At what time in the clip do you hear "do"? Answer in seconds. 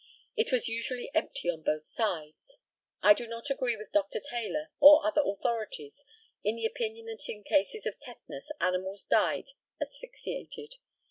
3.13-3.27